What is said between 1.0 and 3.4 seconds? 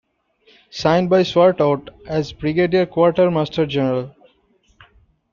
by Swartwout as Brigadier Quarter